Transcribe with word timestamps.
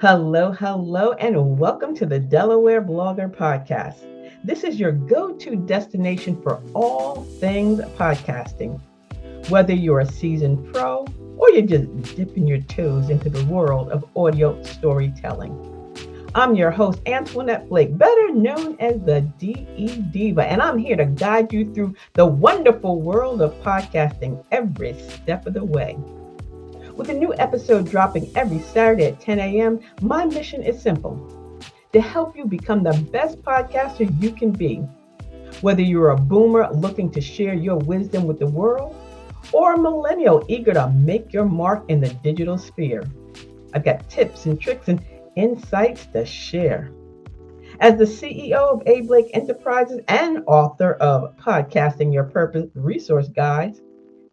Hello, 0.00 0.50
hello, 0.50 1.12
and 1.12 1.58
welcome 1.58 1.94
to 1.96 2.06
the 2.06 2.18
Delaware 2.18 2.80
Blogger 2.80 3.30
Podcast. 3.30 3.98
This 4.42 4.64
is 4.64 4.80
your 4.80 4.92
go 4.92 5.34
to 5.34 5.56
destination 5.56 6.40
for 6.40 6.62
all 6.72 7.24
things 7.38 7.80
podcasting. 7.98 8.80
Whether 9.50 9.74
you're 9.74 10.00
a 10.00 10.06
seasoned 10.06 10.72
pro 10.72 11.06
or 11.36 11.50
you're 11.50 11.66
just 11.66 12.16
dipping 12.16 12.46
your 12.46 12.62
toes 12.62 13.10
into 13.10 13.28
the 13.28 13.44
world 13.44 13.90
of 13.90 14.06
audio 14.16 14.62
storytelling. 14.62 15.52
I'm 16.34 16.54
your 16.54 16.70
host, 16.70 17.02
Antoinette 17.04 17.68
Blake, 17.68 17.98
better 17.98 18.32
known 18.32 18.78
as 18.80 19.02
the 19.02 19.20
DE 19.36 20.02
Divah, 20.14 20.46
and 20.46 20.62
I'm 20.62 20.78
here 20.78 20.96
to 20.96 21.04
guide 21.04 21.52
you 21.52 21.74
through 21.74 21.94
the 22.14 22.24
wonderful 22.24 23.02
world 23.02 23.42
of 23.42 23.52
podcasting 23.56 24.42
every 24.50 24.94
step 24.94 25.46
of 25.46 25.52
the 25.52 25.62
way. 25.62 25.98
With 27.00 27.08
a 27.08 27.14
new 27.14 27.32
episode 27.38 27.88
dropping 27.88 28.30
every 28.36 28.58
Saturday 28.58 29.06
at 29.06 29.20
10 29.22 29.38
a.m., 29.38 29.80
my 30.02 30.26
mission 30.26 30.62
is 30.62 30.82
simple 30.82 31.58
to 31.94 32.00
help 32.02 32.36
you 32.36 32.44
become 32.44 32.82
the 32.82 32.92
best 33.10 33.40
podcaster 33.40 34.14
you 34.22 34.32
can 34.32 34.52
be. 34.52 34.86
Whether 35.62 35.80
you're 35.80 36.10
a 36.10 36.18
boomer 36.18 36.68
looking 36.74 37.10
to 37.12 37.20
share 37.22 37.54
your 37.54 37.78
wisdom 37.78 38.26
with 38.26 38.38
the 38.38 38.48
world, 38.48 38.94
or 39.50 39.72
a 39.72 39.78
millennial 39.78 40.44
eager 40.46 40.74
to 40.74 40.90
make 40.90 41.32
your 41.32 41.46
mark 41.46 41.86
in 41.88 42.02
the 42.02 42.10
digital 42.22 42.58
sphere, 42.58 43.04
I've 43.72 43.82
got 43.82 44.06
tips 44.10 44.44
and 44.44 44.60
tricks 44.60 44.88
and 44.88 45.02
insights 45.36 46.04
to 46.12 46.26
share. 46.26 46.90
As 47.80 47.96
the 47.96 48.04
CEO 48.04 48.74
of 48.74 48.82
A. 48.84 49.00
Blake 49.00 49.30
Enterprises 49.32 50.00
and 50.08 50.44
author 50.46 50.92
of 50.96 51.34
Podcasting 51.38 52.12
Your 52.12 52.24
Purpose 52.24 52.68
Resource 52.74 53.28
Guides, 53.28 53.80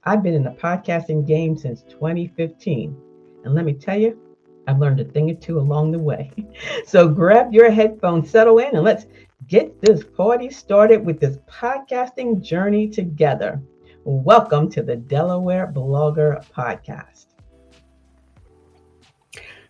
I've 0.08 0.24
been 0.24 0.36
in 0.36 0.44
the 0.46 0.52
podcasting 0.52 1.28
game 1.28 1.58
since 1.58 1.84
2015. 1.90 2.96
And 3.44 3.54
let 3.54 3.66
me 3.66 3.74
tell 3.74 4.00
you, 4.00 4.18
I've 4.66 4.80
learned 4.80 5.02
a 5.02 5.04
thing 5.04 5.30
or 5.30 5.34
two 5.34 5.60
along 5.60 5.92
the 5.92 6.00
way. 6.00 6.32
So 6.86 7.10
grab 7.10 7.54
your 7.54 7.70
headphones, 7.70 8.30
settle 8.30 8.60
in, 8.60 8.74
and 8.74 8.86
let's 8.86 9.08
get 9.50 9.82
this 9.82 10.06
party 10.06 10.50
started 10.50 11.06
with 11.06 11.20
this 11.20 11.40
podcasting 11.52 12.42
journey 12.42 12.88
together. 12.88 13.62
Welcome 14.06 14.72
to 14.72 14.82
the 14.82 14.96
Delaware 14.96 15.68
Blogger 15.68 16.42
Podcast. 16.54 17.26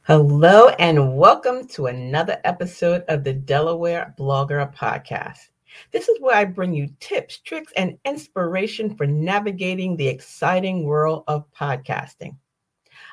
Hello, 0.04 0.70
and 0.78 1.18
welcome 1.18 1.68
to 1.70 1.88
another 1.88 2.40
episode 2.44 3.04
of 3.08 3.24
the 3.24 3.34
Delaware 3.34 4.14
Blogger 4.20 4.72
Podcast. 4.76 5.50
This 5.92 6.08
is 6.10 6.20
where 6.20 6.36
I 6.36 6.46
bring 6.46 6.73
you 6.73 6.90
tips, 7.00 7.40
tricks, 7.40 7.73
and 7.76 7.98
inspiration 8.06 8.96
for 8.96 9.08
navigating 9.08 9.96
the 9.96 10.08
exciting 10.08 10.84
world 10.84 11.23
of 11.28 11.46
podcasting. 11.52 12.38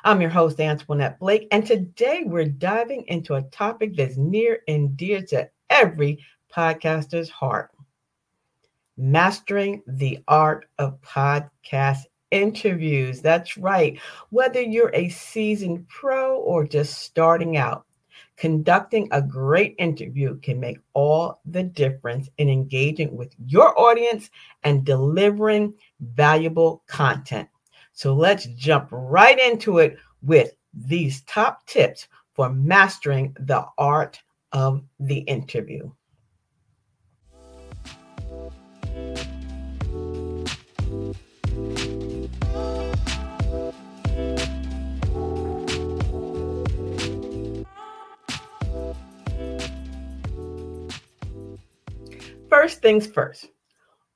I'm 0.03 0.21
your 0.21 0.29
host, 0.29 0.59
Antoinette 0.59 1.19
Blake, 1.19 1.47
and 1.51 1.65
today 1.65 2.23
we're 2.25 2.45
diving 2.45 3.05
into 3.07 3.35
a 3.35 3.41
topic 3.41 3.95
that's 3.95 4.17
near 4.17 4.59
and 4.67 4.95
dear 4.95 5.21
to 5.23 5.49
every 5.69 6.23
podcaster's 6.53 7.29
heart 7.29 7.71
mastering 8.97 9.83
the 9.87 10.19
art 10.27 10.67
of 10.79 11.01
podcast 11.01 12.03
interviews. 12.31 13.21
That's 13.21 13.57
right. 13.57 13.99
Whether 14.29 14.61
you're 14.61 14.93
a 14.93 15.09
seasoned 15.09 15.87
pro 15.87 16.37
or 16.37 16.65
just 16.65 16.99
starting 16.99 17.57
out, 17.57 17.84
Conducting 18.37 19.07
a 19.11 19.21
great 19.21 19.75
interview 19.77 20.39
can 20.39 20.59
make 20.59 20.79
all 20.93 21.39
the 21.45 21.63
difference 21.63 22.29
in 22.37 22.49
engaging 22.49 23.15
with 23.15 23.33
your 23.45 23.77
audience 23.79 24.29
and 24.63 24.85
delivering 24.85 25.73
valuable 25.99 26.83
content. 26.87 27.47
So 27.93 28.13
let's 28.13 28.45
jump 28.45 28.89
right 28.91 29.39
into 29.39 29.79
it 29.79 29.97
with 30.21 30.51
these 30.73 31.21
top 31.23 31.65
tips 31.65 32.07
for 32.33 32.49
mastering 32.49 33.35
the 33.39 33.65
art 33.77 34.19
of 34.51 34.83
the 34.99 35.19
interview. 35.19 35.89
First 52.55 52.81
things 52.81 53.05
first, 53.05 53.49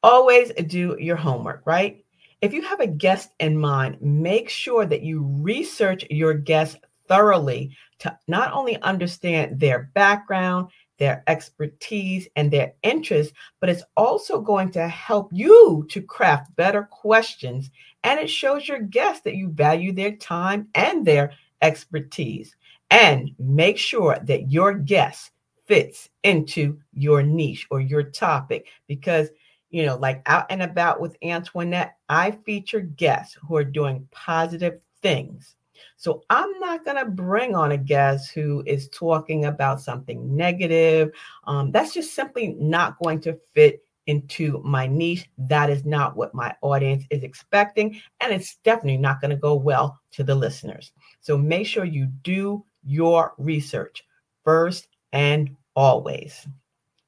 always 0.02 0.54
do 0.68 0.96
your 0.98 1.18
homework, 1.18 1.62
right? 1.66 2.06
If 2.40 2.54
you 2.54 2.62
have 2.62 2.80
a 2.80 2.88
guest 2.88 3.32
in 3.42 3.58
mind, 3.58 3.98
make 4.02 4.48
sure 4.48 4.86
that 4.86 5.02
you 5.02 5.24
research 5.42 6.06
your 6.10 6.34
guest 6.34 6.78
thoroughly 7.10 7.76
to 7.98 8.18
not 8.30 8.54
only 8.54 8.82
understand 8.82 9.60
their 9.60 9.92
background, 9.94 10.70
their 11.00 11.22
expertise, 11.28 12.30
and 12.38 12.50
their 12.50 12.76
interests, 12.82 13.34
but 13.60 13.68
it's 13.68 13.84
also 13.98 14.40
going 14.40 14.72
to 14.72 14.88
help 14.88 15.32
you 15.34 15.86
to 15.90 16.02
craft 16.02 16.56
better 16.56 16.84
questions. 16.84 17.70
And 18.06 18.22
it 18.22 18.30
shows 18.30 18.70
your 18.70 18.80
guests 18.80 19.24
that 19.24 19.36
you 19.36 19.50
value 19.50 19.92
their 19.92 20.16
time 20.16 20.70
and 20.76 21.06
their 21.06 21.34
expertise. 21.62 22.56
And 22.90 23.36
make 23.38 23.78
sure 23.78 24.18
that 24.24 24.50
your 24.50 24.76
guests 24.76 25.32
fits 25.70 26.10
into 26.24 26.80
your 26.94 27.22
niche 27.22 27.68
or 27.70 27.80
your 27.80 28.04
topic 28.04 28.68
because 28.88 29.30
you 29.70 29.86
know 29.86 29.96
like 29.96 30.22
out 30.26 30.48
and 30.50 30.64
about 30.64 31.00
with 31.00 31.16
antoinette 31.22 31.96
i 32.10 32.32
feature 32.32 32.80
guests 32.82 33.38
who 33.48 33.56
are 33.56 33.64
doing 33.64 34.06
positive 34.12 34.82
things. 35.02 35.56
So 35.96 36.24
i'm 36.30 36.60
not 36.60 36.84
going 36.84 36.98
to 36.98 37.06
bring 37.06 37.56
on 37.56 37.72
a 37.72 37.78
guest 37.78 38.32
who 38.32 38.64
is 38.66 38.90
talking 38.90 39.46
about 39.46 39.80
something 39.80 40.36
negative. 40.36 41.12
Um, 41.46 41.72
that's 41.72 41.94
just 41.94 42.14
simply 42.14 42.56
not 42.60 43.00
going 43.00 43.22
to 43.22 43.40
fit 43.54 43.84
into 44.08 44.60
my 44.66 44.88
niche. 44.88 45.30
That 45.38 45.70
is 45.70 45.86
not 45.86 46.16
what 46.16 46.34
my 46.34 46.56
audience 46.62 47.04
is 47.12 47.24
expecting 47.24 48.02
and 48.22 48.34
it's 48.34 48.56
definitely 48.64 48.98
not 48.98 49.22
going 49.22 49.32
to 49.32 49.38
go 49.38 49.54
well 49.56 50.00
to 50.14 50.24
the 50.24 50.36
listeners. 50.36 50.92
So 51.22 51.38
make 51.38 51.68
sure 51.68 51.86
you 51.86 52.08
do 52.24 52.66
your 52.84 53.34
research 53.38 54.04
first 54.44 54.88
and 55.12 55.56
always. 55.76 56.48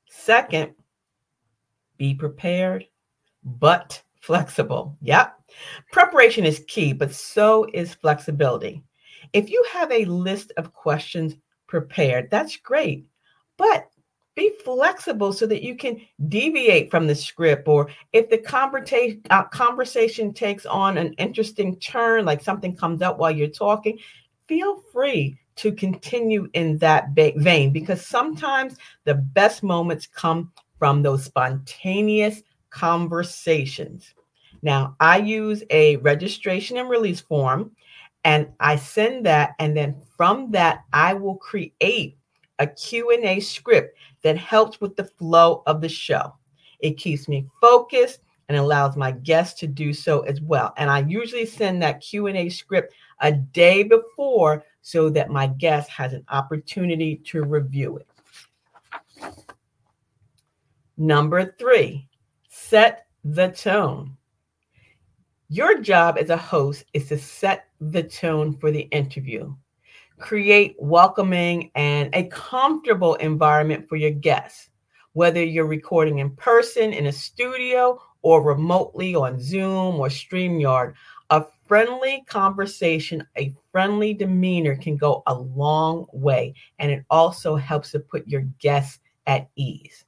Second, 0.09 0.73
be 1.97 2.13
prepared 2.13 2.85
but 3.43 4.01
flexible. 4.19 4.97
Yep. 5.01 5.37
Preparation 5.91 6.45
is 6.45 6.63
key, 6.67 6.93
but 6.93 7.13
so 7.13 7.67
is 7.73 7.93
flexibility. 7.93 8.83
If 9.33 9.49
you 9.49 9.63
have 9.71 9.91
a 9.91 10.05
list 10.05 10.51
of 10.57 10.73
questions 10.73 11.35
prepared, 11.67 12.29
that's 12.29 12.57
great. 12.57 13.05
But 13.57 13.87
be 14.35 14.51
flexible 14.63 15.33
so 15.33 15.45
that 15.45 15.61
you 15.61 15.75
can 15.75 16.01
deviate 16.29 16.89
from 16.89 17.05
the 17.07 17.15
script 17.15 17.67
or 17.67 17.89
if 18.13 18.29
the 18.29 18.37
conversation 18.37 19.21
uh, 19.29 19.43
conversation 19.43 20.33
takes 20.33 20.65
on 20.65 20.97
an 20.97 21.13
interesting 21.13 21.75
turn 21.79 22.23
like 22.23 22.41
something 22.41 22.75
comes 22.75 23.01
up 23.01 23.17
while 23.17 23.31
you're 23.31 23.49
talking 23.49 23.99
feel 24.47 24.81
free 24.93 25.37
to 25.57 25.71
continue 25.71 26.49
in 26.53 26.77
that 26.79 27.09
vein 27.11 27.71
because 27.71 28.05
sometimes 28.05 28.77
the 29.03 29.15
best 29.15 29.63
moments 29.63 30.07
come 30.07 30.51
from 30.79 31.01
those 31.01 31.25
spontaneous 31.25 32.41
conversations. 32.69 34.13
Now, 34.61 34.95
I 34.99 35.17
use 35.17 35.63
a 35.69 35.97
registration 35.97 36.77
and 36.77 36.89
release 36.89 37.21
form 37.21 37.71
and 38.23 38.47
I 38.59 38.75
send 38.75 39.25
that 39.25 39.55
and 39.59 39.75
then 39.75 39.95
from 40.15 40.51
that 40.51 40.83
I 40.93 41.13
will 41.13 41.35
create 41.35 42.17
a 42.59 42.67
Q&A 42.67 43.39
script 43.39 43.97
that 44.21 44.37
helps 44.37 44.79
with 44.79 44.95
the 44.95 45.05
flow 45.05 45.63
of 45.65 45.81
the 45.81 45.89
show. 45.89 46.35
It 46.79 46.97
keeps 46.97 47.27
me 47.27 47.47
focused 47.59 48.19
and 48.49 48.57
allows 48.57 48.97
my 48.97 49.11
guests 49.11 49.59
to 49.61 49.67
do 49.67 49.93
so 49.93 50.21
as 50.21 50.41
well. 50.41 50.73
And 50.77 50.89
I 50.89 50.99
usually 50.99 51.45
send 51.45 51.81
that 51.81 52.01
Q&A 52.01 52.49
script 52.49 52.93
a 53.21 53.31
day 53.31 53.83
before 53.83 54.63
so 54.81 55.09
that 55.09 55.29
my 55.29 55.47
guest 55.47 55.89
has 55.89 56.13
an 56.13 56.25
opportunity 56.29 57.17
to 57.25 57.43
review 57.43 57.97
it. 57.97 58.07
Number 60.97 61.55
three, 61.57 62.07
set 62.49 63.07
the 63.23 63.49
tone. 63.49 64.17
Your 65.49 65.79
job 65.79 66.17
as 66.19 66.29
a 66.29 66.37
host 66.37 66.85
is 66.93 67.07
to 67.09 67.17
set 67.17 67.65
the 67.79 68.03
tone 68.03 68.57
for 68.57 68.71
the 68.71 68.81
interview. 68.91 69.53
Create 70.19 70.75
welcoming 70.79 71.71
and 71.75 72.09
a 72.13 72.25
comfortable 72.27 73.15
environment 73.15 73.89
for 73.89 73.95
your 73.95 74.11
guests, 74.11 74.69
whether 75.13 75.43
you're 75.43 75.65
recording 75.65 76.19
in 76.19 76.35
person 76.35 76.93
in 76.93 77.07
a 77.07 77.11
studio 77.11 77.99
or 78.21 78.43
remotely 78.43 79.15
on 79.15 79.39
Zoom 79.39 79.99
or 79.99 80.07
StreamYard. 80.07 80.93
Friendly 81.71 82.21
conversation, 82.27 83.25
a 83.37 83.53
friendly 83.71 84.13
demeanor 84.13 84.75
can 84.75 84.97
go 84.97 85.23
a 85.27 85.33
long 85.33 86.05
way. 86.11 86.53
And 86.79 86.91
it 86.91 87.05
also 87.09 87.55
helps 87.55 87.91
to 87.91 87.99
put 88.01 88.27
your 88.27 88.41
guests 88.59 88.99
at 89.25 89.47
ease. 89.55 90.03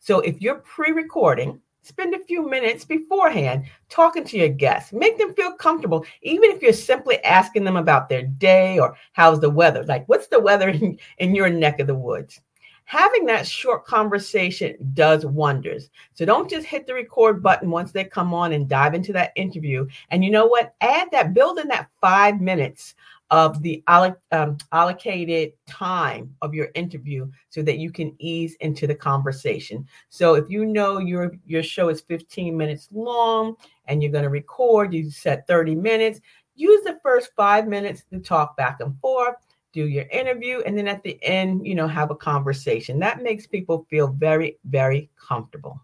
So 0.00 0.18
if 0.18 0.40
you're 0.40 0.56
pre 0.56 0.90
recording, 0.90 1.60
spend 1.82 2.16
a 2.16 2.24
few 2.24 2.50
minutes 2.50 2.84
beforehand 2.84 3.66
talking 3.88 4.24
to 4.24 4.36
your 4.36 4.48
guests. 4.48 4.92
Make 4.92 5.16
them 5.16 5.34
feel 5.34 5.52
comfortable, 5.52 6.04
even 6.22 6.50
if 6.50 6.60
you're 6.60 6.72
simply 6.72 7.22
asking 7.22 7.62
them 7.62 7.76
about 7.76 8.08
their 8.08 8.22
day 8.24 8.80
or 8.80 8.96
how's 9.12 9.38
the 9.38 9.50
weather. 9.50 9.84
Like, 9.84 10.08
what's 10.08 10.26
the 10.26 10.40
weather 10.40 10.68
in, 10.70 10.98
in 11.18 11.36
your 11.36 11.48
neck 11.48 11.78
of 11.78 11.86
the 11.86 11.94
woods? 11.94 12.40
Having 12.86 13.26
that 13.26 13.46
short 13.46 13.86
conversation 13.86 14.76
does 14.92 15.24
wonders. 15.24 15.90
So 16.12 16.24
don't 16.24 16.50
just 16.50 16.66
hit 16.66 16.86
the 16.86 16.94
record 16.94 17.42
button 17.42 17.70
once 17.70 17.92
they 17.92 18.04
come 18.04 18.34
on 18.34 18.52
and 18.52 18.68
dive 18.68 18.94
into 18.94 19.12
that 19.14 19.32
interview. 19.36 19.86
And 20.10 20.24
you 20.24 20.30
know 20.30 20.46
what? 20.46 20.74
Add 20.80 21.08
that, 21.12 21.32
build 21.34 21.58
in 21.58 21.68
that 21.68 21.88
five 22.00 22.40
minutes 22.40 22.94
of 23.30 23.62
the 23.62 23.82
um, 23.88 24.58
allocated 24.72 25.52
time 25.66 26.34
of 26.42 26.54
your 26.54 26.68
interview 26.74 27.28
so 27.48 27.62
that 27.62 27.78
you 27.78 27.90
can 27.90 28.14
ease 28.18 28.54
into 28.60 28.86
the 28.86 28.94
conversation. 28.94 29.86
So 30.08 30.34
if 30.34 30.48
you 30.50 30.66
know 30.66 30.98
your 30.98 31.32
your 31.46 31.62
show 31.62 31.88
is 31.88 32.02
15 32.02 32.56
minutes 32.56 32.88
long 32.92 33.56
and 33.86 34.02
you're 34.02 34.12
going 34.12 34.24
to 34.24 34.30
record, 34.30 34.92
you 34.92 35.10
set 35.10 35.46
30 35.46 35.74
minutes, 35.74 36.20
use 36.54 36.84
the 36.84 37.00
first 37.02 37.30
5 37.34 37.66
minutes 37.66 38.04
to 38.12 38.20
talk 38.20 38.56
back 38.56 38.80
and 38.80 38.98
forth, 39.00 39.34
do 39.74 39.86
your 39.86 40.06
interview 40.06 40.60
and 40.60 40.78
then 40.78 40.88
at 40.88 41.02
the 41.02 41.22
end, 41.22 41.66
you 41.66 41.74
know, 41.74 41.88
have 41.88 42.10
a 42.10 42.16
conversation. 42.16 42.98
That 43.00 43.22
makes 43.22 43.46
people 43.46 43.86
feel 43.90 44.08
very 44.08 44.58
very 44.64 45.10
comfortable. 45.16 45.80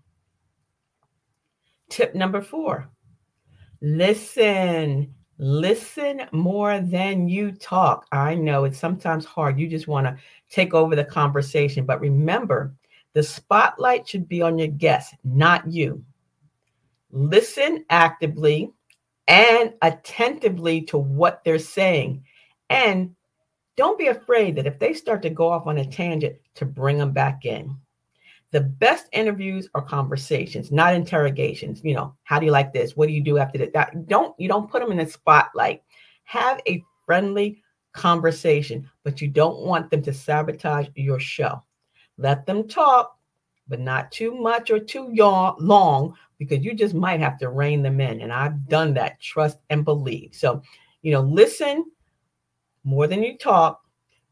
Tip 1.91 2.15
number 2.15 2.41
4. 2.41 2.89
Listen 3.83 5.15
Listen 5.43 6.27
more 6.33 6.81
than 6.81 7.27
you 7.27 7.51
talk. 7.51 8.05
I 8.13 8.35
know 8.35 8.65
it's 8.65 8.79
sometimes 8.79 9.25
hard. 9.25 9.59
You 9.59 9.69
just 9.69 9.89
want 9.89 10.07
to 10.07 10.19
take 10.51 10.75
over 10.75 10.95
the 10.95 11.03
conversation. 11.03 11.87
But 11.87 11.99
remember, 11.99 12.75
the 13.15 13.23
spotlight 13.23 14.07
should 14.07 14.29
be 14.29 14.43
on 14.43 14.59
your 14.59 14.69
guest, 14.69 15.15
not 15.25 15.67
you. 15.67 16.05
Listen 17.11 17.87
actively 17.89 18.71
and 19.29 19.73
attentively 19.81 20.83
to 20.83 20.99
what 20.99 21.43
they're 21.43 21.59
saying. 21.59 22.23
And 22.69 23.17
don't 23.81 23.99
be 23.99 24.09
afraid 24.09 24.57
that 24.57 24.67
if 24.67 24.79
they 24.79 24.93
start 24.93 25.23
to 25.23 25.31
go 25.31 25.49
off 25.49 25.67
on 25.67 25.79
a 25.79 25.87
tangent, 25.87 26.37
to 26.55 26.67
bring 26.67 26.99
them 26.99 27.13
back 27.13 27.47
in. 27.47 27.75
The 28.51 28.61
best 28.61 29.07
interviews 29.13 29.71
are 29.75 29.81
conversations, 29.81 30.71
not 30.71 30.93
interrogations. 30.93 31.81
You 31.83 31.95
know, 31.95 32.15
how 32.25 32.39
do 32.39 32.45
you 32.45 32.53
like 32.53 32.75
this? 32.75 32.95
What 32.95 33.07
do 33.07 33.15
you 33.15 33.23
do 33.23 33.39
after 33.39 33.65
that? 33.65 34.07
Don't 34.07 34.39
you 34.39 34.49
don't 34.49 34.71
put 34.71 34.83
them 34.83 34.93
in 34.93 34.99
the 34.99 35.07
spotlight. 35.07 35.83
Have 36.25 36.61
a 36.69 36.85
friendly 37.07 37.63
conversation, 37.93 38.87
but 39.03 39.23
you 39.23 39.29
don't 39.29 39.61
want 39.61 39.91
them 39.91 40.03
to 40.03 40.13
sabotage 40.13 40.89
your 40.95 41.19
show. 41.19 41.63
Let 42.19 42.45
them 42.45 42.69
talk, 42.69 43.17
but 43.67 43.81
not 43.81 44.13
too 44.13 44.35
much 44.35 44.71
or 44.71 44.79
too 44.79 45.11
long 45.59 46.15
because 46.37 46.63
you 46.63 46.75
just 46.75 46.93
might 46.93 47.21
have 47.21 47.39
to 47.39 47.49
rein 47.49 47.83
them 47.83 47.99
in. 47.99 48.21
And 48.21 48.31
I've 48.31 48.69
done 48.69 48.93
that. 48.95 49.23
Trust 49.23 49.57
and 49.71 49.87
believe. 49.87 50.35
So, 50.35 50.61
you 51.01 51.13
know, 51.13 51.23
listen 51.23 51.87
more 52.85 53.07
than 53.07 53.23
you 53.23 53.37
talk 53.37 53.81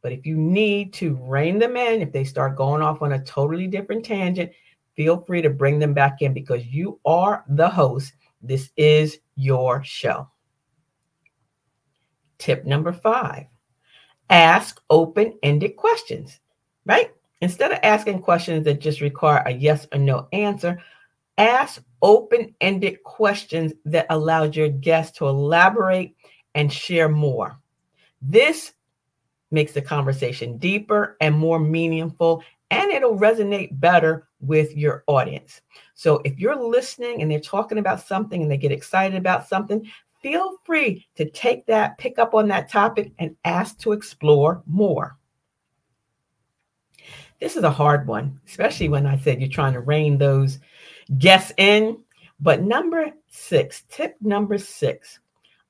but 0.01 0.13
if 0.13 0.25
you 0.25 0.37
need 0.37 0.93
to 0.95 1.19
rein 1.23 1.59
them 1.59 1.77
in, 1.77 2.03
if 2.03 2.13
they 2.13 2.25
start 2.25 2.57
going 2.57 2.83
off 2.83 3.03
on 3.03 3.13
a 3.13 3.25
totally 3.25 3.67
different 3.67 4.05
tangent, 4.05 4.53
feel 4.95 5.21
free 5.21 5.43
to 5.43 5.51
bring 5.51 5.79
them 5.79 5.93
back 5.93 6.23
in 6.23 6.33
because 6.33 6.65
you 6.67 7.01
are 7.05 7.45
the 7.49 7.69
host. 7.69 8.13
This 8.41 8.71
is 8.77 9.19
your 9.35 9.83
show. 9.85 10.29
Tip 12.39 12.65
number 12.65 12.93
five 12.93 13.47
ask 14.31 14.81
open 14.91 15.33
ended 15.43 15.75
questions, 15.77 16.39
right? 16.85 17.11
Instead 17.41 17.73
of 17.73 17.79
asking 17.83 18.21
questions 18.21 18.65
that 18.65 18.81
just 18.81 19.01
require 19.01 19.43
a 19.47 19.51
yes 19.51 19.87
or 19.93 19.99
no 19.99 20.29
answer, 20.33 20.79
ask 21.39 21.83
open 22.03 22.55
ended 22.61 23.03
questions 23.05 23.73
that 23.87 24.07
allows 24.11 24.55
your 24.55 24.69
guests 24.69 25.17
to 25.19 25.27
elaborate 25.27 26.15
and 26.55 26.71
share 26.71 27.09
more. 27.09 27.59
This 28.21 28.73
makes 29.51 29.73
the 29.73 29.83
conversation 29.83 30.59
deeper 30.59 31.17
and 31.21 31.35
more 31.35 31.59
meaningful, 31.59 32.43
and 32.71 32.91
it'll 32.91 33.19
resonate 33.19 33.79
better 33.81 34.29
with 34.41 34.77
your 34.77 35.05
audience. 35.07 35.61
So 35.95 36.21
if 36.25 36.39
you're 36.39 36.57
listening 36.57 37.23
and 37.23 37.31
they're 37.31 37.41
talking 37.41 37.79
about 37.79 38.01
something 38.07 38.43
and 38.43 38.51
they 38.51 38.59
get 38.59 38.73
excited 38.73 39.17
about 39.17 39.49
something, 39.49 39.91
feel 40.23 40.59
free 40.65 41.07
to 41.17 41.31
take 41.31 41.67
that, 41.67 41.97
pick 41.99 42.19
up 42.19 42.35
on 42.35 42.49
that 42.49 42.71
topic, 42.71 43.13
and 43.19 43.37
ask 43.45 43.79
to 43.79 43.93
explore 43.93 44.63
more. 44.67 45.17
This 47.41 47.57
is 47.57 47.63
a 47.63 47.71
hard 47.71 48.07
one, 48.07 48.41
especially 48.47 48.89
when 48.89 49.07
I 49.07 49.17
said 49.17 49.41
you're 49.41 49.49
trying 49.49 49.75
to 49.75 49.81
rein 49.81 50.19
those 50.19 50.59
guests 51.19 51.53
in. 51.57 52.03
But 52.41 52.63
number 52.63 53.13
six, 53.29 53.85
tip 53.89 54.17
number 54.21 54.59
six, 54.59 55.21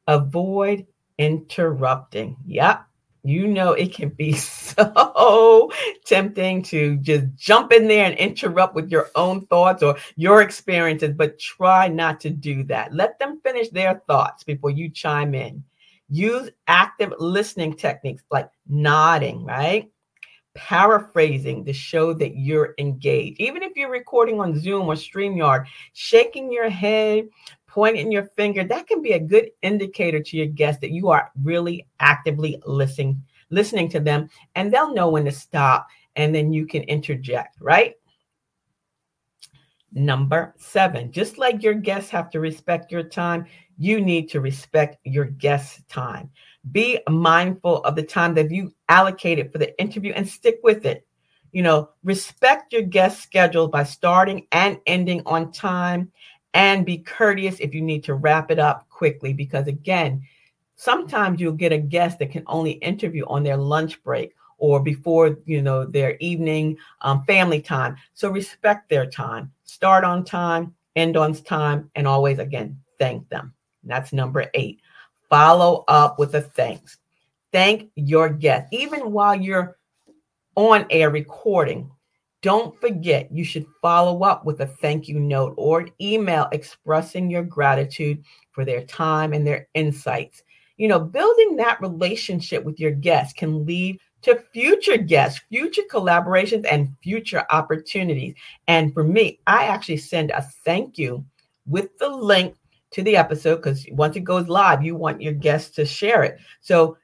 avoid 0.06 0.86
interrupting. 1.18 2.36
Yep, 2.46 2.88
you 3.24 3.46
know 3.46 3.72
it 3.72 3.94
can 3.94 4.08
be 4.10 4.32
so 4.36 5.70
tempting 6.04 6.62
to 6.62 6.96
just 6.98 7.26
jump 7.36 7.72
in 7.72 7.88
there 7.88 8.06
and 8.06 8.18
interrupt 8.18 8.74
with 8.74 8.90
your 8.90 9.10
own 9.14 9.46
thoughts 9.46 9.82
or 9.82 9.96
your 10.16 10.40
experiences, 10.42 11.14
but 11.14 11.38
try 11.38 11.88
not 11.88 12.20
to 12.20 12.30
do 12.30 12.64
that. 12.64 12.94
Let 12.94 13.18
them 13.18 13.40
finish 13.42 13.68
their 13.68 14.02
thoughts 14.06 14.44
before 14.44 14.70
you 14.70 14.90
chime 14.90 15.34
in. 15.34 15.64
Use 16.08 16.50
active 16.66 17.12
listening 17.18 17.74
techniques 17.74 18.22
like 18.30 18.48
nodding, 18.66 19.44
right? 19.44 19.90
Paraphrasing 20.54 21.66
to 21.66 21.72
show 21.72 22.14
that 22.14 22.34
you're 22.36 22.74
engaged. 22.78 23.40
Even 23.40 23.62
if 23.62 23.76
you're 23.76 23.90
recording 23.90 24.40
on 24.40 24.58
Zoom 24.58 24.86
or 24.86 24.94
StreamYard, 24.94 25.66
shaking 25.92 26.50
your 26.50 26.70
head, 26.70 27.28
pointing 27.68 28.10
your 28.10 28.24
finger, 28.36 28.64
that 28.64 28.86
can 28.88 29.00
be 29.00 29.12
a 29.12 29.20
good 29.20 29.50
indicator 29.62 30.20
to 30.20 30.36
your 30.36 30.46
guests 30.46 30.80
that 30.80 30.90
you 30.90 31.10
are 31.10 31.30
really 31.42 31.86
actively 32.00 32.60
listening, 32.66 33.22
listening 33.50 33.88
to 33.90 34.00
them, 34.00 34.28
and 34.56 34.72
they'll 34.72 34.94
know 34.94 35.10
when 35.10 35.24
to 35.26 35.30
stop, 35.30 35.86
and 36.16 36.34
then 36.34 36.52
you 36.52 36.66
can 36.66 36.82
interject, 36.84 37.60
right? 37.60 37.94
Number 39.92 40.54
seven, 40.58 41.12
just 41.12 41.38
like 41.38 41.62
your 41.62 41.74
guests 41.74 42.10
have 42.10 42.30
to 42.30 42.40
respect 42.40 42.90
your 42.90 43.04
time, 43.04 43.46
you 43.78 44.00
need 44.00 44.28
to 44.30 44.40
respect 44.40 44.96
your 45.04 45.24
guest's 45.26 45.82
time. 45.88 46.30
Be 46.72 47.00
mindful 47.08 47.82
of 47.84 47.96
the 47.96 48.02
time 48.02 48.34
that 48.34 48.50
you 48.50 48.72
allocated 48.88 49.52
for 49.52 49.58
the 49.58 49.78
interview 49.80 50.12
and 50.14 50.28
stick 50.28 50.58
with 50.62 50.84
it. 50.84 51.06
You 51.52 51.62
know, 51.62 51.90
respect 52.04 52.72
your 52.72 52.82
guest 52.82 53.22
schedule 53.22 53.68
by 53.68 53.84
starting 53.84 54.46
and 54.52 54.78
ending 54.86 55.22
on 55.24 55.52
time 55.52 56.12
and 56.54 56.86
be 56.86 56.98
courteous 56.98 57.60
if 57.60 57.74
you 57.74 57.82
need 57.82 58.04
to 58.04 58.14
wrap 58.14 58.50
it 58.50 58.58
up 58.58 58.88
quickly 58.88 59.32
because 59.32 59.66
again 59.66 60.22
sometimes 60.76 61.40
you'll 61.40 61.52
get 61.52 61.72
a 61.72 61.78
guest 61.78 62.18
that 62.18 62.30
can 62.30 62.44
only 62.46 62.72
interview 62.72 63.24
on 63.26 63.42
their 63.42 63.56
lunch 63.56 64.02
break 64.02 64.34
or 64.58 64.80
before 64.80 65.38
you 65.44 65.62
know 65.62 65.84
their 65.84 66.16
evening 66.18 66.76
um, 67.02 67.24
family 67.24 67.60
time. 67.60 67.96
So 68.14 68.30
respect 68.30 68.88
their 68.88 69.06
time. 69.06 69.52
Start 69.64 70.04
on 70.04 70.24
time 70.24 70.74
end 70.96 71.16
on 71.16 71.32
time 71.32 71.90
and 71.94 72.06
always 72.06 72.38
again 72.38 72.78
thank 72.98 73.28
them. 73.28 73.54
That's 73.84 74.12
number 74.12 74.50
eight. 74.54 74.80
Follow 75.30 75.84
up 75.88 76.18
with 76.18 76.34
a 76.34 76.40
thanks. 76.40 76.98
Thank 77.52 77.90
your 77.94 78.28
guest. 78.28 78.68
Even 78.72 79.12
while 79.12 79.34
you're 79.34 79.78
on 80.56 80.86
air 80.90 81.10
recording 81.10 81.90
don't 82.42 82.80
forget, 82.80 83.32
you 83.32 83.44
should 83.44 83.66
follow 83.82 84.22
up 84.22 84.44
with 84.44 84.60
a 84.60 84.66
thank 84.66 85.08
you 85.08 85.18
note 85.18 85.54
or 85.56 85.80
an 85.80 85.90
email 86.00 86.48
expressing 86.52 87.30
your 87.30 87.42
gratitude 87.42 88.22
for 88.52 88.64
their 88.64 88.84
time 88.84 89.32
and 89.32 89.46
their 89.46 89.68
insights. 89.74 90.42
You 90.76 90.86
know, 90.86 91.00
building 91.00 91.56
that 91.56 91.80
relationship 91.80 92.62
with 92.64 92.78
your 92.78 92.92
guests 92.92 93.32
can 93.32 93.66
lead 93.66 93.98
to 94.22 94.42
future 94.52 94.96
guests, 94.96 95.40
future 95.48 95.82
collaborations, 95.90 96.64
and 96.70 96.94
future 97.02 97.44
opportunities. 97.50 98.34
And 98.68 98.94
for 98.94 99.02
me, 99.02 99.40
I 99.46 99.64
actually 99.64 99.96
send 99.96 100.30
a 100.30 100.42
thank 100.64 100.98
you 100.98 101.24
with 101.66 101.96
the 101.98 102.08
link 102.08 102.54
to 102.92 103.02
the 103.02 103.16
episode 103.16 103.56
because 103.56 103.84
once 103.90 104.16
it 104.16 104.20
goes 104.20 104.48
live, 104.48 104.84
you 104.84 104.96
want 104.96 105.20
your 105.20 105.34
guests 105.34 105.74
to 105.76 105.84
share 105.84 106.22
it. 106.22 106.38
So 106.60 106.96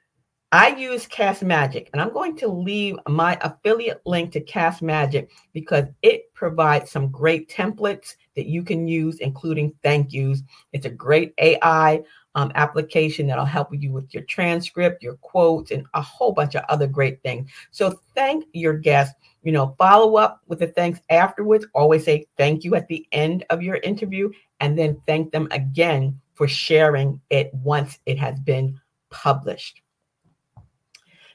I 0.54 0.68
use 0.76 1.08
Castmagic, 1.08 1.88
and 1.92 2.00
I'm 2.00 2.12
going 2.12 2.36
to 2.36 2.46
leave 2.46 2.96
my 3.08 3.36
affiliate 3.40 4.00
link 4.06 4.30
to 4.30 4.40
Castmagic 4.40 5.26
because 5.52 5.86
it 6.02 6.32
provides 6.32 6.92
some 6.92 7.10
great 7.10 7.50
templates 7.50 8.14
that 8.36 8.46
you 8.46 8.62
can 8.62 8.86
use, 8.86 9.18
including 9.18 9.74
thank 9.82 10.12
yous. 10.12 10.42
It's 10.72 10.86
a 10.86 10.90
great 10.90 11.34
AI 11.38 12.04
um, 12.36 12.52
application 12.54 13.26
that'll 13.26 13.44
help 13.44 13.70
you 13.72 13.90
with 13.90 14.14
your 14.14 14.22
transcript, 14.22 15.02
your 15.02 15.16
quotes, 15.16 15.72
and 15.72 15.86
a 15.94 16.00
whole 16.00 16.30
bunch 16.30 16.54
of 16.54 16.62
other 16.68 16.86
great 16.86 17.20
things. 17.24 17.50
So 17.72 17.98
thank 18.14 18.44
your 18.52 18.74
guests. 18.74 19.16
You 19.42 19.50
know, 19.50 19.74
follow 19.76 20.14
up 20.14 20.40
with 20.46 20.60
the 20.60 20.68
thanks 20.68 21.00
afterwards. 21.10 21.66
Always 21.74 22.04
say 22.04 22.26
thank 22.36 22.62
you 22.62 22.76
at 22.76 22.86
the 22.86 23.04
end 23.10 23.44
of 23.50 23.60
your 23.60 23.78
interview, 23.78 24.30
and 24.60 24.78
then 24.78 25.02
thank 25.04 25.32
them 25.32 25.48
again 25.50 26.20
for 26.34 26.46
sharing 26.46 27.20
it 27.28 27.52
once 27.54 27.98
it 28.06 28.20
has 28.20 28.38
been 28.38 28.80
published. 29.10 29.80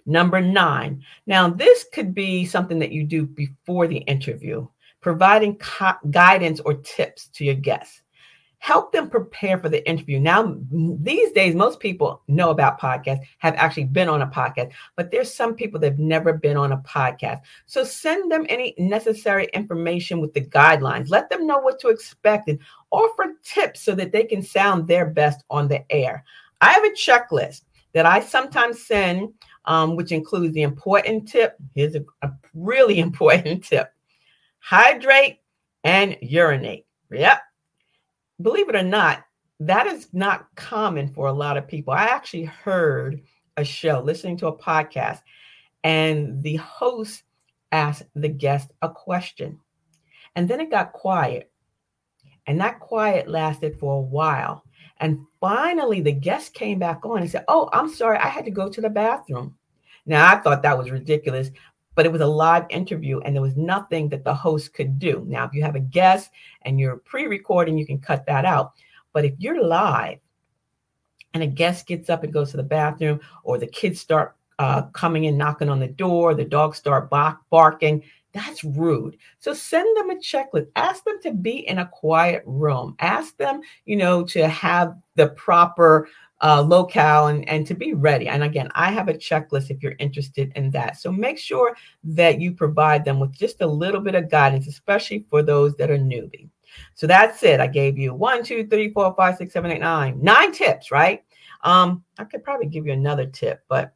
Number 0.10 0.42
nine. 0.42 1.04
Now, 1.25 1.50
this 1.50 1.86
could 1.94 2.13
be 2.13 2.46
something 2.46 2.80
that 2.80 2.92
you 2.92 3.04
do 3.04 3.25
before 3.25 3.88
the 3.88 4.00
interview, 4.00 4.68
providing 5.01 5.56
co- 5.58 5.98
guidance 6.10 6.60
or 6.62 6.74
tips 6.75 7.28
to 7.30 7.46
your 7.46 7.56
guests 7.56 8.01
help 8.60 8.92
them 8.92 9.10
prepare 9.10 9.58
for 9.58 9.70
the 9.70 9.88
interview. 9.89 10.20
Now, 10.20 10.56
these 10.70 11.32
days, 11.32 11.56
most 11.56 11.80
people 11.80 12.22
know 12.28 12.50
about 12.50 12.80
podcasts, 12.80 13.24
have 13.39 13.56
actually 13.56 13.86
been 13.86 14.10
on 14.10 14.22
a 14.22 14.28
podcast, 14.28 14.74
but 14.96 15.12
there's 15.12 15.34
some 15.34 15.56
people 15.56 15.80
that 15.80 15.92
have 15.92 16.00
never 16.00 16.34
been 16.34 16.58
on 16.58 16.74
a 16.74 16.78
podcast. 16.80 17.39
So 17.66 17.84
send 17.84 18.32
them 18.32 18.46
any 18.50 18.75
necessary 18.78 19.48
information 19.54 20.20
with 20.20 20.34
the 20.34 20.42
guidelines. 20.42 21.10
Let 21.10 21.30
them 21.30 21.48
know 21.48 21.60
what 21.60 21.80
to 21.80 21.88
expect 21.88 22.50
and 22.50 22.60
offer 22.92 23.34
tips 23.44 23.82
so 23.82 23.96
that 23.96 24.12
they 24.12 24.25
can 24.25 24.44
sound 24.44 24.88
their 24.88 25.06
best 25.06 25.44
on 25.50 25.68
the 25.68 25.89
air. 25.92 26.24
I 26.62 26.72
have 26.72 26.84
a 26.84 26.89
checklist 26.89 27.62
that 27.94 28.06
I 28.06 28.20
sometimes 28.20 28.86
send, 28.86 29.34
um, 29.70 29.96
which 29.96 30.12
includes 30.12 30.54
the 30.54 30.64
important 30.64 31.30
tip. 31.30 31.56
Here's 31.74 31.96
a, 31.96 32.04
a 32.22 32.32
really 32.54 33.00
important 33.08 33.64
tip 33.64 33.94
hydrate 34.60 35.40
and 35.86 36.18
urinate. 36.22 36.86
Yep 37.10 37.40
believe 38.42 38.70
it 38.70 38.76
or 38.76 38.84
not, 38.84 39.24
that 39.60 39.88
is 39.88 40.08
not 40.14 40.48
common 40.56 41.10
for 41.10 41.28
a 41.28 41.34
lot 41.34 41.58
of 41.58 41.68
people. 41.68 41.94
I 41.94 42.06
actually 42.06 42.46
heard 42.46 43.22
a 43.58 43.64
show, 43.64 44.02
listening 44.02 44.38
to 44.38 44.48
a 44.48 44.58
podcast, 44.58 45.22
and 45.84 46.42
the 46.42 46.56
host 46.58 47.24
asked 47.72 48.04
the 48.16 48.30
guest 48.30 48.72
a 48.82 48.90
question. 48.90 49.60
And 50.36 50.48
then 50.48 50.62
it 50.62 50.72
got 50.72 50.94
quiet. 50.94 51.52
And 52.48 52.60
that 52.62 52.80
quiet 52.80 53.28
lasted 53.28 53.78
for 53.78 53.98
a 53.98 54.02
while. 54.02 54.64
And 54.98 55.26
finally, 55.40 56.02
the 56.02 56.12
guest 56.12 56.54
came 56.54 56.80
back 56.80 57.06
on 57.06 57.22
and 57.22 57.30
said, 57.30 57.46
Oh, 57.48 57.70
I'm 57.72 57.90
sorry, 57.90 58.18
I 58.18 58.28
had 58.28 58.46
to 58.46 58.52
go 58.52 58.70
to 58.70 58.82
the 58.82 58.90
bathroom. 58.90 59.56
Now, 60.10 60.28
I 60.28 60.39
thought 60.42 60.63
that 60.63 60.78
was 60.78 60.92
ridiculous 60.92 61.51
but 62.00 62.06
it 62.06 62.13
was 62.13 62.22
a 62.22 62.25
live 62.25 62.66
interview 62.70 63.20
and 63.20 63.36
there 63.36 63.42
was 63.42 63.58
nothing 63.58 64.08
that 64.08 64.24
the 64.24 64.34
host 64.34 64.74
could 64.74 65.00
do. 65.00 65.25
Now, 65.28 65.44
if 65.44 65.54
you 65.54 65.62
have 65.63 65.75
a 65.75 65.82
guest 65.82 66.32
and 66.62 66.80
you're 66.80 66.96
pre 66.96 67.28
recording, 67.28 67.78
you 67.78 67.86
can 67.86 68.00
cut 68.00 68.25
that 68.25 68.46
out. 68.46 68.72
But 69.12 69.25
if 69.25 69.34
you're 69.38 69.62
live 69.62 70.20
and 71.34 71.44
a 71.44 71.48
guest 71.48 71.88
gets 71.88 72.10
up 72.10 72.24
and 72.24 72.32
goes 72.32 72.51
to 72.51 72.58
the 72.58 72.63
bathroom, 72.63 73.20
or 73.44 73.58
the 73.58 73.68
kids 73.68 74.00
start 74.00 74.38
uh, 74.60 74.84
coming 74.94 75.25
in, 75.25 75.38
knocking 75.38 75.68
on 75.68 75.82
the 75.82 75.89
door, 75.89 76.34
the 76.34 76.46
dogs 76.46 76.78
start 76.78 77.10
bark- 77.10 77.42
barking, 77.50 78.01
that's 78.32 78.63
rude. 78.63 79.18
So 79.39 79.54
send 79.54 79.98
them 79.98 80.12
a 80.12 80.16
checklist. 80.16 80.68
Ask 80.78 81.04
them 81.04 81.20
to 81.24 81.34
be 81.34 81.68
in 81.68 81.80
a 81.80 81.89
quiet 81.92 82.44
room. 82.46 82.96
Ask 83.00 83.36
them, 83.36 83.60
you 83.84 83.98
know, 83.98 84.24
to 84.24 84.48
have 84.48 84.96
the 85.16 85.32
proper 85.32 86.08
uh, 86.41 86.62
locale 86.62 87.27
and, 87.27 87.48
and 87.50 87.67
to 87.67 87.74
be 87.74 87.93
ready. 87.93 88.27
And 88.27 88.43
again, 88.43 88.69
I 88.75 88.91
have 88.91 89.10
a 89.10 89.13
checklist 89.13 89.69
if 89.69 89.84
you're 89.84 89.96
interested 90.00 90.51
in 90.55 90.72
that. 90.72 90.98
So 90.98 91.12
make 91.12 91.38
sure 91.38 91.75
that 92.03 92.39
you 92.39 92.53
provide 92.53 93.03
them 93.03 93.19
with 93.19 93.34
just 93.34 93.62
a 93.62 93.67
little 93.67 94.01
bit 94.01 94.15
of 94.15 94.29
guidance, 94.29 94.67
especially 94.67 95.25
for 95.29 95.43
those 95.43 95.75
that 95.75 95.91
are 95.91 95.98
newbie. 95.98 96.50
So 96.93 97.08
that's 97.08 97.43
it. 97.43 97.60
I 97.60 97.67
gave 97.67 97.98
you 97.98 98.13
one, 98.13 98.43
two, 98.43 98.67
three, 98.67 98.91
four, 98.91 99.13
five, 99.15 99.38
six, 99.38 99.53
seven, 99.53 99.72
eight, 99.72 99.81
nine, 99.81 100.19
nine 100.22 100.51
tips, 100.51 100.91
right? 100.91 101.24
Um, 101.62 102.03
I 102.17 102.24
could 102.24 102.43
probably 102.43 102.67
give 102.67 102.86
you 102.86 102.93
another 102.93 103.25
tip, 103.25 103.63
but 103.67 103.93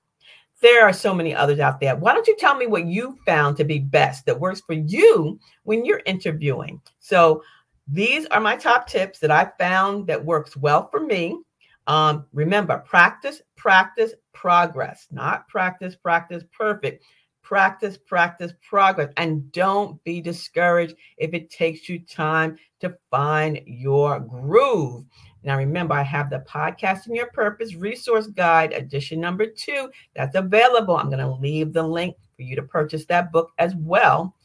there 0.61 0.83
are 0.85 0.93
so 0.93 1.13
many 1.13 1.35
others 1.35 1.59
out 1.59 1.79
there. 1.79 1.95
Why 1.95 2.13
don't 2.13 2.27
you 2.27 2.35
tell 2.37 2.55
me 2.55 2.67
what 2.67 2.85
you 2.85 3.17
found 3.25 3.57
to 3.57 3.65
be 3.65 3.79
best 3.79 4.25
that 4.25 4.39
works 4.39 4.61
for 4.61 4.73
you 4.73 5.39
when 5.63 5.85
you're 5.85 6.01
interviewing? 6.05 6.81
So 6.99 7.43
these 7.87 8.25
are 8.27 8.39
my 8.39 8.55
top 8.55 8.87
tips 8.87 9.19
that 9.19 9.31
I 9.31 9.51
found 9.59 10.07
that 10.07 10.23
works 10.23 10.55
well 10.55 10.87
for 10.89 11.01
me. 11.01 11.37
Um, 11.87 12.25
remember, 12.33 12.77
practice, 12.79 13.41
practice, 13.55 14.13
progress, 14.33 15.07
not 15.11 15.47
practice, 15.47 15.95
practice, 15.95 16.43
perfect. 16.57 17.03
Practice, 17.41 17.97
practice, 17.97 18.53
progress. 18.67 19.11
And 19.17 19.51
don't 19.51 20.01
be 20.05 20.21
discouraged 20.21 20.95
if 21.17 21.33
it 21.33 21.49
takes 21.49 21.89
you 21.89 21.99
time 21.99 22.57
to 22.79 22.97
find 23.11 23.59
your 23.65 24.21
groove. 24.21 25.05
Now, 25.43 25.57
remember, 25.57 25.93
I 25.93 26.03
have 26.03 26.29
the 26.29 26.39
Podcasting 26.39 27.15
Your 27.15 27.27
Purpose 27.27 27.75
Resource 27.75 28.27
Guide, 28.27 28.71
edition 28.71 29.19
number 29.19 29.45
two, 29.45 29.89
that's 30.15 30.37
available. 30.37 30.95
I'm 30.95 31.09
going 31.09 31.19
to 31.19 31.31
leave 31.33 31.73
the 31.73 31.83
link 31.83 32.15
for 32.37 32.43
you 32.43 32.55
to 32.55 32.63
purchase 32.63 33.05
that 33.07 33.33
book 33.33 33.51
as 33.57 33.75
well 33.75 34.35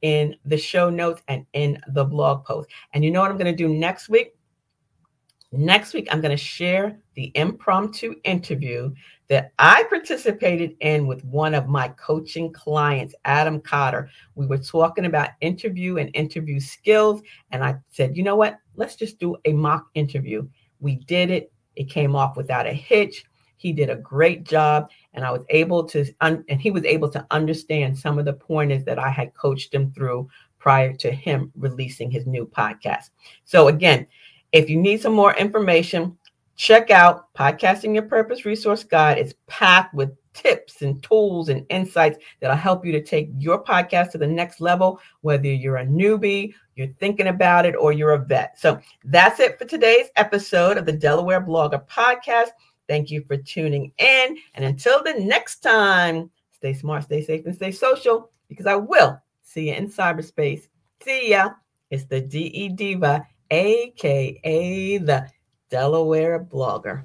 in 0.00 0.34
the 0.46 0.56
show 0.56 0.88
notes 0.88 1.22
and 1.28 1.44
in 1.52 1.78
the 1.88 2.04
blog 2.04 2.44
post. 2.44 2.70
And 2.94 3.04
you 3.04 3.10
know 3.10 3.20
what 3.20 3.30
I'm 3.30 3.36
going 3.36 3.54
to 3.54 3.56
do 3.56 3.68
next 3.68 4.08
week? 4.08 4.34
Next 5.56 5.94
week, 5.94 6.06
I'm 6.10 6.20
going 6.20 6.36
to 6.36 6.42
share 6.42 6.98
the 7.14 7.32
impromptu 7.34 8.14
interview 8.24 8.92
that 9.28 9.52
I 9.58 9.84
participated 9.88 10.76
in 10.80 11.06
with 11.06 11.24
one 11.24 11.54
of 11.54 11.66
my 11.66 11.88
coaching 11.88 12.52
clients, 12.52 13.14
Adam 13.24 13.60
Cotter. 13.60 14.10
We 14.34 14.46
were 14.46 14.58
talking 14.58 15.06
about 15.06 15.30
interview 15.40 15.96
and 15.96 16.10
interview 16.14 16.60
skills. 16.60 17.22
And 17.50 17.64
I 17.64 17.76
said, 17.90 18.16
you 18.16 18.22
know 18.22 18.36
what? 18.36 18.58
Let's 18.74 18.96
just 18.96 19.18
do 19.18 19.36
a 19.46 19.52
mock 19.54 19.86
interview. 19.94 20.46
We 20.80 20.96
did 20.96 21.30
it, 21.30 21.50
it 21.74 21.88
came 21.88 22.14
off 22.14 22.36
without 22.36 22.66
a 22.66 22.72
hitch. 22.72 23.24
He 23.56 23.72
did 23.72 23.88
a 23.88 23.96
great 23.96 24.44
job, 24.44 24.90
and 25.14 25.24
I 25.24 25.30
was 25.30 25.42
able 25.48 25.84
to, 25.84 26.04
un- 26.20 26.44
and 26.50 26.60
he 26.60 26.70
was 26.70 26.84
able 26.84 27.08
to 27.08 27.26
understand 27.30 27.98
some 27.98 28.18
of 28.18 28.26
the 28.26 28.34
pointers 28.34 28.84
that 28.84 28.98
I 28.98 29.08
had 29.08 29.32
coached 29.32 29.72
him 29.72 29.90
through 29.92 30.28
prior 30.58 30.92
to 30.96 31.10
him 31.10 31.50
releasing 31.56 32.10
his 32.10 32.26
new 32.26 32.46
podcast. 32.46 33.10
So, 33.46 33.68
again, 33.68 34.06
if 34.52 34.70
you 34.70 34.76
need 34.76 35.00
some 35.00 35.12
more 35.12 35.34
information, 35.36 36.16
check 36.56 36.90
out 36.90 37.32
Podcasting 37.34 37.94
Your 37.94 38.04
Purpose 38.04 38.44
Resource 38.44 38.84
Guide. 38.84 39.18
It's 39.18 39.34
packed 39.46 39.94
with 39.94 40.16
tips 40.32 40.82
and 40.82 41.02
tools 41.02 41.48
and 41.48 41.64
insights 41.70 42.18
that'll 42.40 42.56
help 42.56 42.84
you 42.84 42.92
to 42.92 43.02
take 43.02 43.30
your 43.38 43.62
podcast 43.62 44.10
to 44.10 44.18
the 44.18 44.26
next 44.26 44.60
level, 44.60 45.00
whether 45.22 45.46
you're 45.46 45.78
a 45.78 45.86
newbie, 45.86 46.52
you're 46.74 46.92
thinking 47.00 47.28
about 47.28 47.64
it, 47.66 47.74
or 47.74 47.92
you're 47.92 48.12
a 48.12 48.18
vet. 48.18 48.58
So 48.58 48.80
that's 49.04 49.40
it 49.40 49.58
for 49.58 49.64
today's 49.64 50.08
episode 50.16 50.76
of 50.76 50.86
the 50.86 50.92
Delaware 50.92 51.40
Blogger 51.40 51.86
Podcast. 51.88 52.50
Thank 52.88 53.10
you 53.10 53.24
for 53.26 53.36
tuning 53.36 53.92
in. 53.98 54.36
And 54.54 54.64
until 54.64 55.02
the 55.02 55.14
next 55.14 55.60
time, 55.60 56.30
stay 56.52 56.74
smart, 56.74 57.04
stay 57.04 57.22
safe, 57.22 57.46
and 57.46 57.54
stay 57.54 57.72
social 57.72 58.30
because 58.48 58.66
I 58.66 58.76
will 58.76 59.20
see 59.42 59.68
you 59.68 59.74
in 59.74 59.88
cyberspace. 59.88 60.68
See 61.02 61.30
ya. 61.30 61.50
It's 61.90 62.04
the 62.04 62.20
DE 62.20 62.70
Divah 62.70 63.24
aka 63.50 64.98
the 64.98 65.28
Delaware 65.70 66.38
blogger. 66.38 67.02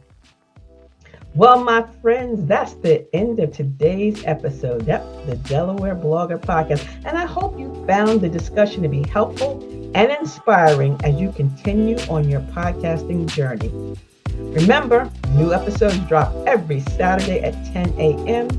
Well, 1.33 1.63
my 1.63 1.83
friends, 2.01 2.45
that's 2.45 2.73
the 2.73 3.07
end 3.15 3.39
of 3.39 3.53
today's 3.53 4.21
episode. 4.25 4.85
Yep, 4.85 5.27
the 5.27 5.37
Delaware 5.37 5.95
Blogger 5.95 6.37
Podcast. 6.37 6.85
And 7.05 7.17
I 7.17 7.25
hope 7.25 7.57
you 7.57 7.73
found 7.87 8.19
the 8.19 8.27
discussion 8.27 8.83
to 8.83 8.89
be 8.89 9.07
helpful 9.07 9.63
and 9.95 10.11
inspiring 10.11 10.99
as 11.05 11.19
you 11.21 11.31
continue 11.31 11.97
on 12.09 12.29
your 12.29 12.41
podcasting 12.41 13.27
journey. 13.27 13.97
Remember, 14.37 15.09
new 15.29 15.53
episodes 15.53 15.97
drop 15.99 16.35
every 16.45 16.81
Saturday 16.81 17.39
at 17.39 17.53
10 17.71 17.93
a.m. 17.97 18.49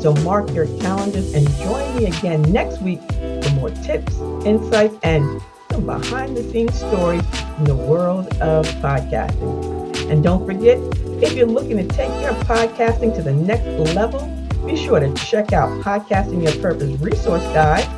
So 0.00 0.14
mark 0.24 0.50
your 0.54 0.66
calendars 0.80 1.34
and 1.34 1.46
join 1.56 1.96
me 1.96 2.06
again 2.06 2.40
next 2.50 2.80
week 2.80 3.00
for 3.42 3.50
more 3.56 3.70
tips, 3.70 4.16
insights, 4.46 4.94
and 5.02 5.42
some 5.72 5.86
behind 5.86 6.36
the 6.36 6.42
scenes 6.50 6.78
stories 6.78 7.24
in 7.58 7.64
the 7.64 7.74
world 7.74 8.26
of 8.42 8.66
podcasting. 8.82 10.10
And 10.10 10.22
don't 10.22 10.44
forget, 10.44 10.76
if 11.22 11.32
you're 11.32 11.46
looking 11.46 11.78
to 11.78 11.84
take 11.84 12.10
your 12.20 12.34
podcasting 12.44 13.16
to 13.16 13.22
the 13.22 13.32
next 13.32 13.94
level, 13.94 14.20
be 14.66 14.76
sure 14.76 15.00
to 15.00 15.10
check 15.14 15.54
out 15.54 15.70
Podcasting 15.82 16.42
Your 16.42 16.52
Purpose 16.60 17.00
Resource 17.00 17.42
Guide. 17.54 17.88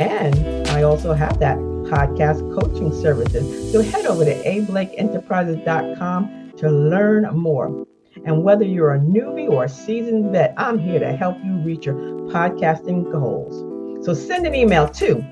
And 0.00 0.66
I 0.70 0.82
also 0.82 1.12
have 1.12 1.38
that 1.38 1.58
podcast 1.58 2.40
coaching 2.60 2.92
services. 2.92 3.72
So 3.72 3.80
head 3.80 4.06
over 4.06 4.24
to 4.24 4.34
ablakeenterprises.com 4.42 6.52
to 6.56 6.68
learn 6.68 7.28
more. 7.32 7.86
And 8.24 8.42
whether 8.42 8.64
you're 8.64 8.94
a 8.94 8.98
newbie 8.98 9.48
or 9.48 9.62
a 9.64 9.68
seasoned 9.68 10.32
vet, 10.32 10.52
I'm 10.56 10.80
here 10.80 10.98
to 10.98 11.12
help 11.12 11.36
you 11.44 11.58
reach 11.58 11.86
your 11.86 11.94
podcasting 11.94 13.12
goals. 13.12 13.69
So 14.02 14.14
send 14.14 14.46
an 14.46 14.54
email 14.54 14.88
to 14.88 15.24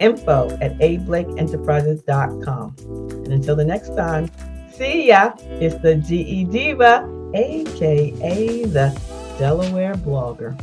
info 0.00 0.50
at 0.60 0.76
ablakeenterprises.com. 0.78 2.74
And 2.78 3.32
until 3.32 3.54
the 3.56 3.64
next 3.64 3.94
time, 3.94 4.30
see 4.72 5.08
ya. 5.08 5.32
It's 5.60 5.76
the 5.76 5.94
DE 5.96 6.44
Divah, 6.46 7.34
aka 7.34 8.64
the 8.64 9.00
Delaware 9.38 9.94
blogger. 9.94 10.56